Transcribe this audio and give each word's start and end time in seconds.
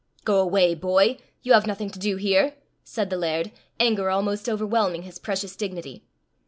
"Go 0.23 0.39
away, 0.39 0.73
boy. 0.73 1.17
You 1.43 1.53
have 1.53 1.67
nothing 1.67 1.91
to 1.91 1.99
do 1.99 2.15
here," 2.15 2.55
said 2.83 3.11
the 3.11 3.17
laird, 3.17 3.51
anger 3.79 4.09
almost 4.09 4.49
overwhelming 4.49 5.03
his 5.03 5.19
precious 5.19 5.55
dignity. 5.55 6.07